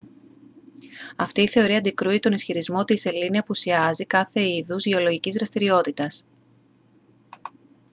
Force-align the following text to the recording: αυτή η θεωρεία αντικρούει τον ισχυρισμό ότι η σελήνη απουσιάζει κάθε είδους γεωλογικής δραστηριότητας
αυτή 1.15 1.41
η 1.41 1.47
θεωρεία 1.47 1.77
αντικρούει 1.77 2.19
τον 2.19 2.33
ισχυρισμό 2.33 2.79
ότι 2.79 2.93
η 2.93 2.97
σελήνη 2.97 3.37
απουσιάζει 3.37 4.05
κάθε 4.05 4.41
είδους 4.41 4.85
γεωλογικής 4.85 5.33
δραστηριότητας 5.35 6.25